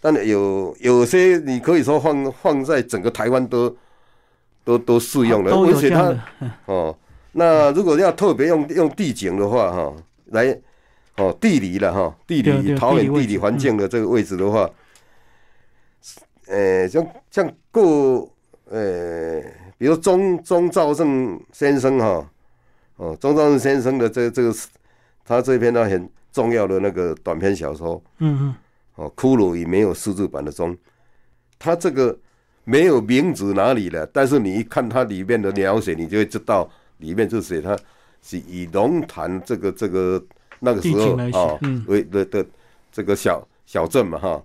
[0.00, 3.76] 但有有些你可以说放放在整个台湾都
[4.64, 6.14] 都都适用的，而且它
[6.66, 6.96] 哦，
[7.32, 9.92] 那如果要特别用用地景的话，哈，
[10.26, 10.56] 来
[11.16, 14.70] 哦地理了哈，地理桃园地理环境的这个位置的话，
[16.46, 18.30] 呃，像像过
[18.70, 19.40] 呃，
[19.76, 22.30] 比如钟钟兆正先生哈，
[22.96, 24.54] 哦，钟兆正先生的这这个
[25.28, 28.54] 他这篇呢很重要的那个短篇小说，嗯嗯，
[28.94, 30.74] 哦，骷髅与没有数字版的钟，
[31.58, 32.18] 他这个
[32.64, 37.78] 没有名字哪里了，但是你一看它里面的描写，你就会知道里面就写他
[38.22, 40.22] 是以龙潭这个这个
[40.60, 41.84] 那个时候啊嗯。
[41.86, 42.46] 为的的
[42.90, 44.42] 这个小小镇嘛哈，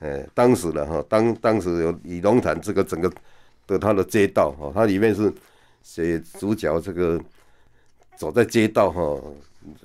[0.00, 3.10] 哎，当时的哈当当时有以龙潭这个整个
[3.66, 5.32] 的它的街道哈，它里面是
[5.82, 7.18] 写主角这个
[8.16, 9.18] 走在街道哈，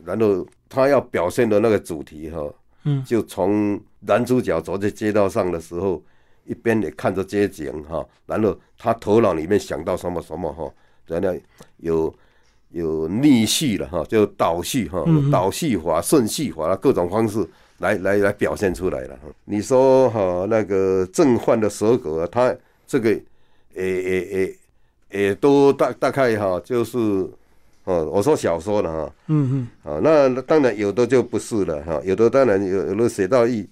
[0.05, 6.01] 然后他要表现的那个主题哈，嗯就从男主角走在街道上的时候，
[6.45, 10.71] 一边也看着街景哈，然后他头脑里面想到什么什么哈，
[11.05, 11.39] 然后
[11.77, 12.13] 有
[12.71, 17.47] 有逆序了哈，就倒序哈倒序法、顺序法各种方式
[17.79, 19.15] 来来来表现出来了。
[19.17, 22.55] 哈你说哈那个正焕的蛇狗啊，它
[22.87, 23.11] 这个
[23.75, 24.55] 也也也
[25.11, 26.97] 也都大大概哈就是
[27.83, 29.13] 哦，我说小说了哈。
[29.27, 33.67] 嗯嗯啊，那当然有的就不是了哈，有的当然有有的写到以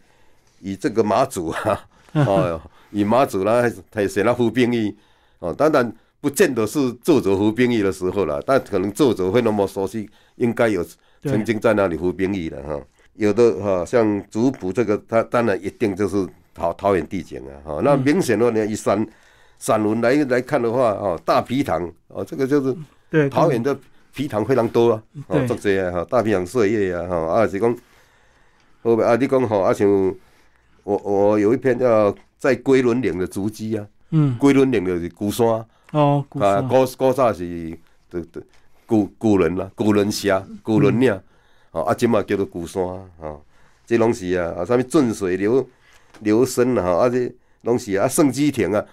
[0.59, 1.87] 以这个马祖啊，
[2.25, 4.95] 哦，以马祖啦，他写到服兵役，
[5.39, 10.83] 哦，当然不见得是作者服兵役的时候了，但可能作者会那么熟悉，应该有
[11.23, 12.79] 曾经在那里服兵役的哈。
[13.13, 19.07] 有的哈，像族谱这个，他当然一定就是桃桃园地景啊，哈，那明显的话你以散
[19.57, 23.77] 散文来来看的话，哦，大皮塘哦，这个就是嗯，对，桃园的
[24.13, 27.77] 皮塘非常多啊，哦对，足济啊，吼，大皮塘岁月啊，吼，啊是讲，
[28.81, 29.87] 好啊，你讲吼，啊像
[30.83, 34.37] 我我有一篇叫在龟仑岭的足迹啊，嗯。
[34.37, 35.47] 龟仑岭就是孤山
[35.91, 37.77] 哦，古啊，树古古早是
[38.09, 38.41] 的的
[38.85, 41.19] 古古人啦，古人峡、古人岭，
[41.71, 42.83] 吼啊，即嘛叫做孤山
[43.19, 43.43] 吼，
[43.85, 45.67] 这拢是啊，啊，啥物顺水流
[46.19, 48.85] 流深啊，吼，啊这拢是啊，圣基亭啊，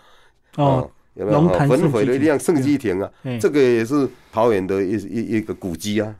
[0.57, 1.48] 哦，有没有？
[1.66, 6.14] 焚毁圣基亭的一辆圣基亭啊哎，这个也是桃园的一一一个古迹啊。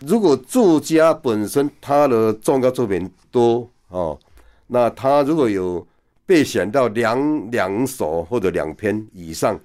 [0.00, 4.18] 如果作家本身他的重要作品多哦，
[4.66, 5.86] 那他如果有
[6.26, 9.58] 被选到两两首或者两篇以上，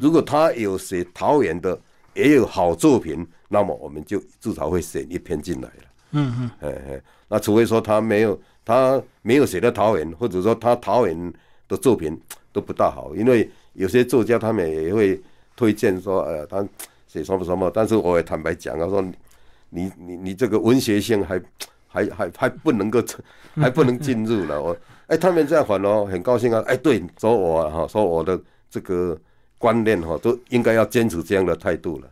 [0.00, 1.78] 如果他有写桃园的，
[2.14, 5.84] 也有好作品，那么我们就至少会选一篇进来了。
[6.12, 11.32] 嗯嗯，哎哎，那除非说他没有他没有写到桃园，或者说他桃园
[11.68, 12.18] 的作品
[12.52, 15.20] 都不大好，因为有些作家他们也会
[15.54, 16.66] 推荐说，呃，他
[17.06, 19.02] 写什么什么，但是我也坦白讲他，说
[19.70, 21.40] 你你你这个文学性还
[21.86, 23.02] 还还还不能够
[23.56, 29.16] 还不能进入了，我哎他们这样反哦，很高兴啊，哎对，说我啊哈，说我的这个
[29.58, 32.08] 观念哈，都应该要坚持这样的态度了。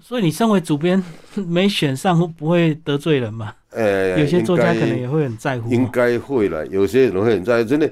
[0.00, 1.02] 所以你身为主编
[1.46, 3.54] 没选上，会不会得罪人嘛？
[3.70, 5.70] 呃，有些作家可能也会很在乎。
[5.70, 7.90] 应该会了，有些人会很在乎，真的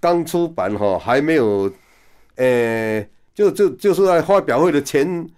[0.00, 1.70] 刚出版哈，还没有，
[2.36, 5.28] 呃，就就就是在发表会的前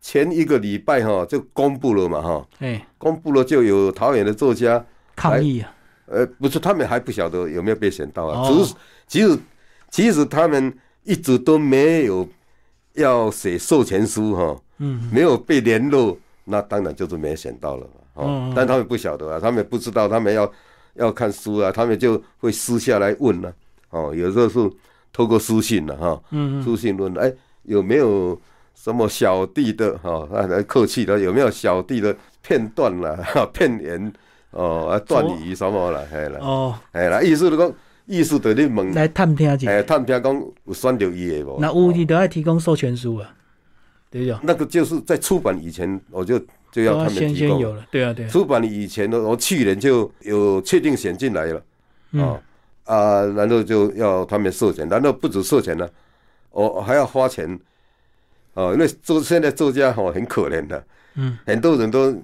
[0.00, 4.84] 前一个礼拜哈，就公布了嘛哈，哎，公布了就有桃园的作家，
[5.14, 5.74] 抗议啊，
[6.06, 8.52] 呃，不是他们还不晓得有没有被选到啊，哦。
[8.52, 8.74] 只是
[9.06, 9.38] 其实
[9.90, 10.72] 其实他们
[11.04, 12.28] 一直都没有
[12.94, 17.92] 要写授权书哈，嗯，没有被联络，那当然就是没选到了嘛。
[18.14, 20.52] 哦嗯，但他们不晓得啊，他们不知道，他们要
[20.94, 23.54] 要看书啊，他们就会私下来问了、
[23.88, 24.70] 哦，有时候是
[25.12, 27.32] 透过书信了、哈，嗯嗯，书信问，哎，
[27.64, 28.40] 有没有
[28.74, 30.26] 什么小弟的哈？
[30.32, 34.12] 啊，来客气的，有没有小弟的片段啦、哈 片言
[34.50, 37.72] 哦，啊，段语什么啦，嘿啦，哦，嘿啦，意思就讲，
[38.06, 39.70] 意思就你问，来探听一下。
[39.70, 41.58] 哎，探听讲有选到伊的无？
[41.60, 43.34] 那有你都要提供授权书啊，
[44.10, 44.36] 对不对？
[44.42, 47.34] 那个就是在出版以前，我就就要他们提供。
[47.34, 51.62] 先有了，对啊对啊，出版以前呢，我去年就有确定选进来了，
[52.12, 52.40] 嗯啊
[52.84, 55.90] 啊，然后就要他们授权，然后不止授权了，
[56.50, 57.58] 我还要花钱，
[58.54, 62.14] 哦，因为作现在作家哈很可怜的，嗯，很多人都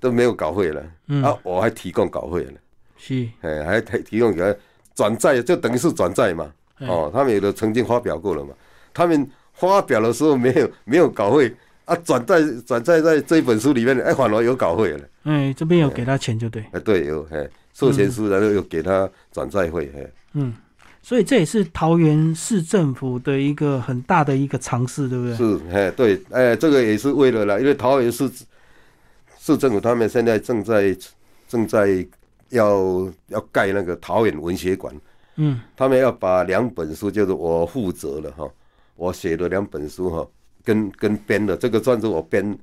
[0.00, 1.22] 都没有稿费了，嗯。
[1.22, 2.52] 啊，我还提供稿费了，
[2.96, 4.54] 是，哎，还提提供给他
[4.94, 8.52] 转载，就等于是转载嘛，哎哦，他们有的曾经发表过了嘛，
[8.92, 11.54] 他们发表的时候没有没有稿费。
[11.84, 15.00] 啊，转载转载在这一本书里面，哎，反而有稿费了。
[15.24, 20.54] 哎，这边有给他钱就对，哎，对，有哎，授权书，然后又给他转载费，嘿，嗯，
[21.02, 25.36] 所以这也是桃园市政府的一个很大的一个尝试，对不对？
[25.36, 28.30] 是，嘿，对，哎，这个也是为了啦，因为桃园市
[29.38, 30.96] 市政府他们现在正在
[31.48, 32.06] 正在
[32.50, 34.94] 要要盖那个桃园文学馆，
[35.36, 38.48] 嗯，他们要把两本书，就是我负责了哈，
[38.94, 40.26] 我写的两本书哈，
[40.62, 42.56] 跟跟编的，这个算是我编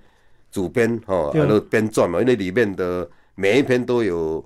[0.52, 1.42] 主编哈，对。
[1.42, 4.44] 然后编撰嘛，因为里面的每一篇都有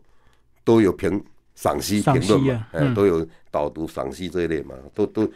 [0.65, 1.23] 都有评
[1.55, 2.93] 赏析赏评论嘛嗯。
[2.93, 5.31] 都有导读赏析这一类嘛，都都，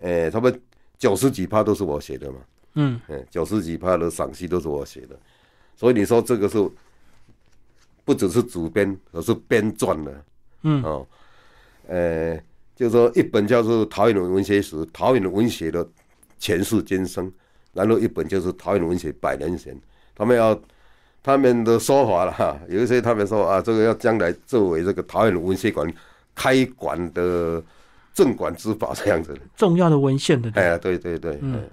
[0.00, 0.60] 呃，他们
[0.98, 2.38] 九十几趴都是我写的嘛。
[2.74, 5.16] 嗯，嗯，九十几趴的赏析都是我写的，
[5.76, 6.58] 所以你说这个是
[8.04, 10.24] 不只是主编，而是编撰的，
[10.62, 10.82] 嗯。
[10.82, 11.06] 哦，
[11.86, 12.36] 呃，
[12.74, 15.86] 就是说一本叫做《桃园的文学史》，桃园的文学的
[16.38, 17.32] 前世今生，
[17.72, 19.74] 然后一本就是《桃园文学百年前》，
[20.14, 20.60] 他们要
[21.22, 25.92] 他们的说法了哈，有一些他们说啊，这个要将来作为这个桃园的文学馆
[26.34, 27.62] 开馆的
[28.14, 29.34] 镇馆之宝这样子。
[29.34, 31.54] 的，重要的文献的，哎呀，对对对，嗯。
[31.54, 31.70] 嗯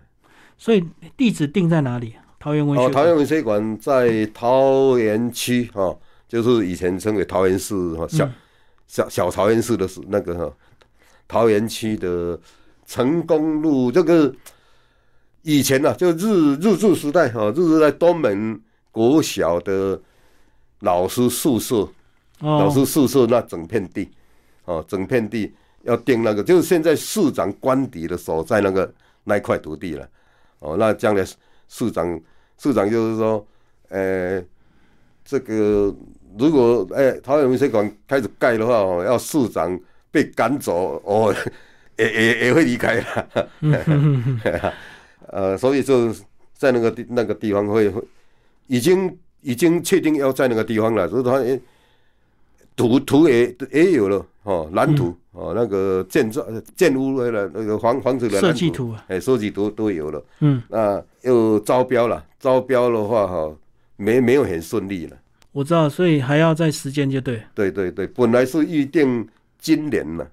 [0.60, 0.84] 所以
[1.16, 2.16] 地址定在哪里？
[2.40, 2.94] 桃园文学哦，馆。
[2.94, 8.34] 桃园文学馆在桃园区哈、哦，就是以前称为桃园市哈、小、嗯。
[8.88, 10.52] 小小桃园市的是那个哈、
[11.28, 12.40] 桃园区的
[12.88, 14.34] 成功路这个
[15.44, 18.60] 以前呢、啊，就日日治时代哈、日治时代东门
[18.98, 20.02] 国小的
[20.80, 21.76] 老师宿舍，
[22.40, 24.10] 哦，老师宿舍那整片地，
[24.66, 28.92] 哦，整片地要定那个，就是现在市长官邸的所在那个
[29.26, 30.10] 那一块土地了，
[30.58, 31.24] 哦，那将来
[31.68, 32.20] 市长
[32.58, 33.46] 市长就是说，
[33.90, 34.44] 呃，
[35.24, 35.94] 这个
[36.40, 39.80] 如果哎桃园文学馆开始盖的话，哦，要市长
[40.10, 41.32] 被赶走，哦，
[41.98, 43.50] 也也也会离开了，
[45.30, 46.12] 呃，所以就
[46.56, 48.04] 在那个地那个地方会会
[48.68, 51.32] 已经已经确定要在那个地方了，就是他。
[51.38, 51.60] 诶
[52.76, 60.24] 图图也也有了哦，蓝图、哦，那个建造建屋的那个房房子的蓝设计图啊，哎，设计图都有了。
[60.42, 63.52] 嗯，那又招标了，招标的话哈、
[63.96, 65.18] 没没有很顺利了。
[65.52, 67.42] 我知道，所以还要在时间就对。
[67.56, 69.28] 对对对，本来是预定
[69.58, 70.28] 今年呢，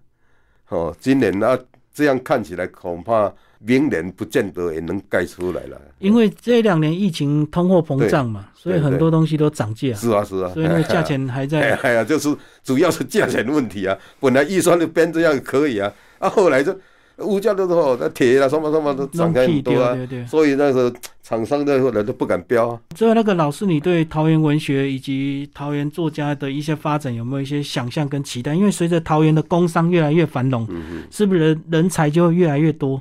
[0.69, 1.59] 哦，今年啊，
[1.95, 3.33] 这样看起来恐怕
[3.67, 5.81] 明年不见得也能盖出来了。
[5.99, 11.77] 因为这两年疫情通货膨胀嘛，所以很多东西都涨价，是啊是啊，所以那个价钱还 哎在。
[11.77, 13.97] 哎呀，就是主要是价钱问题啊。
[14.21, 16.79] 本来预算就编这样可以啊，啊，后来就
[17.19, 20.27] 物价都说那铁啊什么什么都涨开很多啊对，对对。
[20.27, 22.81] 所以那时候厂商那后来都不敢标啊。
[22.95, 28.55] 最后那个老师，你对桃园文学以及桃园作家的一些发展有没有一些想象跟期待？
[28.55, 30.69] 因为随着桃园的工商越来越繁荣，
[31.11, 33.01] 是不是人人才就会越来越多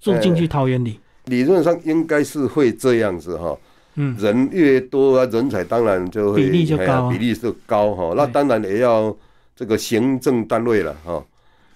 [0.00, 0.98] 住进去桃园里？
[1.26, 3.56] 理论上应该是会这样子哈。
[3.96, 8.14] 嗯，人越多啊，人才当然就会比例就高啊哎比例就高哈。
[8.16, 9.14] 那当然也要
[9.56, 11.22] 这个行政单位了哈，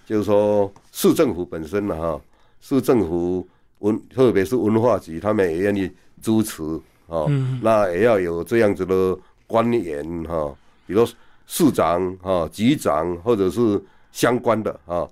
[0.05, 2.21] 就是说市政府本身了哈，
[2.61, 3.45] 市政府
[3.79, 6.63] 文特别是文化局，他们也愿意支持
[7.07, 7.25] 啊。
[7.27, 10.55] 嗯那也要有这样子的官员哈，
[10.87, 11.05] 比如
[11.45, 13.83] 市长哈、局长或者是
[14.13, 15.05] 相关的啊，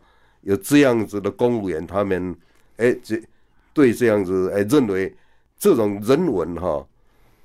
[0.43, 2.34] 有这样子的公务员，他们
[2.77, 3.21] 哎这
[3.73, 5.13] 对这样子哎认为
[5.57, 6.86] 这种人文哈。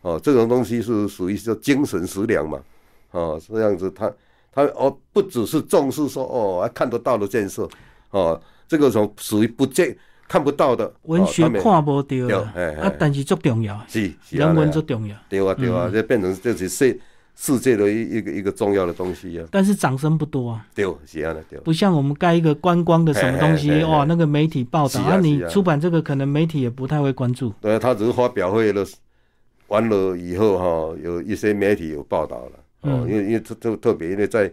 [0.02, 2.62] 哦，这种东西是属于叫精神食粮嘛，
[3.10, 4.08] 哦，这样子他
[4.52, 7.68] 他哦，不只是重视说哦还看得到的建设，
[8.10, 9.96] 哦，这个种属于不见
[10.28, 12.22] 看不到的文学看不到对
[12.76, 15.16] 啊，但是最重要，是是人文这最重要。
[15.28, 17.00] 对啊对啊，这变成这是世
[17.38, 21.58] 世界的一一个一个重要的东西啊，但是掌声不多啊，对是啊的对。
[21.60, 23.92] 不像我们盖一个观光的什么东西嘿嘿嘿嘿。
[23.92, 27.52] 哇，那个媒体报道那你出版这个可能媒体也不太会关注。
[27.60, 28.82] 对啊，他只是发表会了，
[29.68, 33.10] 完了以后哈、有一些媒体有报道了，哦，嗯。
[33.10, 34.50] 因为因为特特特别因为在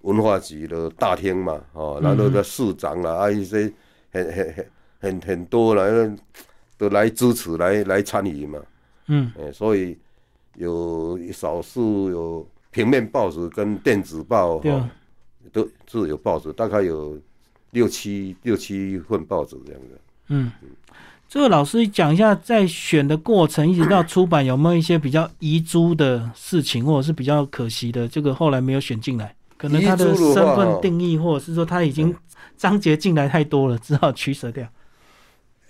[0.00, 3.70] 文化局的大厅嘛，哦，然后的市长啦，啊一些
[4.10, 4.66] 很很很
[5.00, 6.18] 很很多人
[6.78, 8.58] 都来支持来来参与嘛，
[9.08, 9.98] 嗯，哎，所以
[10.62, 14.90] 有少数有平面报纸跟电子报哈、对啊，
[15.52, 17.18] 都是有报纸，大概有
[17.72, 19.98] 六七六七份报纸这样的。
[20.28, 20.50] 嗯，
[21.28, 28.06] 这个老师讲一下，在选的过程一直到出版，有没有一些比较遗珠的事情，或者是比较可惜的？
[28.08, 32.14] 这个后来没有选进来，可能他的身份定义，或者是说他已经
[32.56, 34.66] 章节进来太多了，只好取舍掉。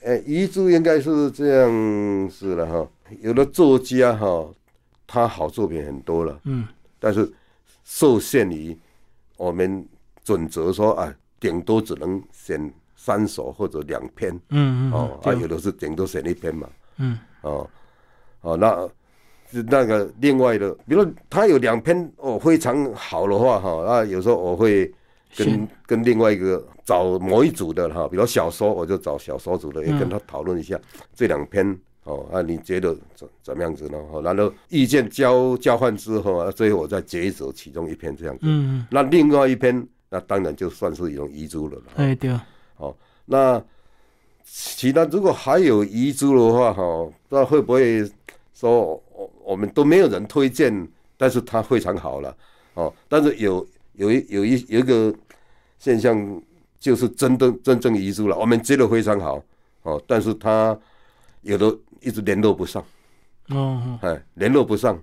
[0.03, 2.89] 呃，遗珠应该是这样子了哈。
[3.21, 4.47] 有的作家哈，
[5.13, 6.67] 他好作品很多了，嗯。
[6.99, 7.31] 但是
[7.85, 8.75] 受限于
[9.37, 9.87] 我们
[10.25, 14.35] 准则说啊，顶多只能选三首或者两篇。
[14.49, 17.19] 嗯嗯哦，啊，有的是顶多选一篇嘛，嗯。
[17.43, 17.69] 哦，
[18.41, 18.89] 哦，那
[19.69, 24.91] 那个另外的，比如他有两篇哦非常好的话哈，那，有时候我会
[25.37, 30.81] 跟跟另外一个找某一组的哈，比如小说，我就找小说组的，也嗯跟他讨论一下
[31.15, 33.99] 这两篇哦，啊，你觉得怎怎么样子呢？
[34.11, 38.41] 哦，然后意见交交换之后啊，最后我再抉择其中一篇这样子。
[38.43, 41.85] 嗯，那另外一篇，那当然就算是一种遗珠了啦。
[41.97, 42.31] 哎对，
[42.77, 42.95] 哦
[43.25, 43.63] 那
[44.45, 48.05] 其他如果还有遗珠的话，哈，那会不会
[48.53, 52.37] 说我我们都没有人推荐，但是它非常好了，
[52.75, 55.15] 哦，但是有有一有一有一个
[55.79, 56.43] 现象，
[56.81, 59.43] 就是真的真正遗珠了，我们觉得非常好，
[59.83, 60.77] 哦，但是他
[61.43, 62.85] 有的一直联络不上，
[63.51, 65.01] 哦，哎，联络不上，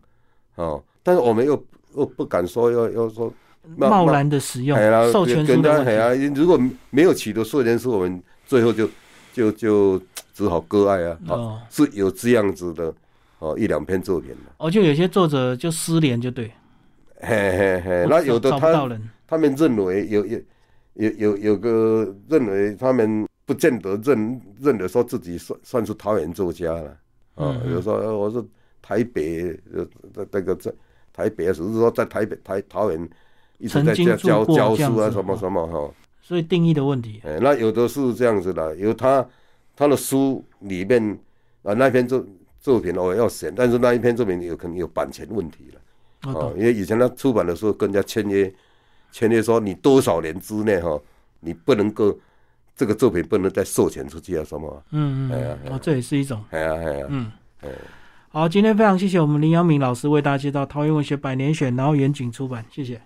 [0.56, 1.66] 哦，但是我们又
[1.96, 3.32] 又不敢说要要说。
[3.76, 4.76] 那贸然的使用
[5.12, 6.60] 授权书跟的问题，他如果
[6.90, 8.90] 没有取得授权书，我们最后就
[9.32, 10.02] 就就
[10.34, 11.18] 只好割爱啊。
[11.28, 12.92] 哦，哦，是有这样子的
[13.38, 16.52] 哦，一两篇作品的，哦，就有些作者就失联，就对，
[17.20, 18.08] 嘿嘿嘿。
[18.10, 18.90] 那有的他，
[19.28, 20.40] 他们认为有有
[20.94, 26.92] 有有有个认为他们不见得认认得说自己算算是桃园作家了
[27.34, 27.74] 啊嗯，嗯。
[27.74, 28.46] 有时候呃我是
[28.80, 29.84] 台北呃
[30.14, 30.72] 这这个在
[31.12, 33.10] 台北，只是说在台北台桃园
[33.58, 35.92] 一直在教教教书啊什么什么哈。
[36.22, 39.28] 所以定义的问题，哎，那有的是这样子的，有他
[39.76, 41.20] 他的书里面
[41.64, 42.24] 啊那篇作
[42.60, 48.54] 作品我要选，但是那一篇作品有可能有版权问题了哦，，因为以前他出版的时候跟人家签约，
[49.12, 51.02] 签约说你多少年之内哈，
[51.40, 52.16] 你不能够
[52.80, 57.70] 这个作品不能再授权出去啊什么，嗯嗯哦，这也是一种，哎呀哎呀，嗯哎。
[58.30, 63.02] 好，今天非常谢谢我们林阳明老师为大家介绍桃园文学百年选，然后远景出版，谢谢。